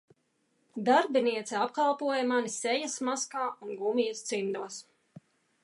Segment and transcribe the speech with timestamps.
[0.85, 4.81] Darbiniece apkalpoja mani sejas maskā un gumijas cimdos.